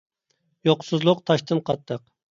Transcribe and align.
يوقسۇزلۇق 0.69 1.23
تاشتىن 1.31 1.63
قاتتىق. 1.69 2.07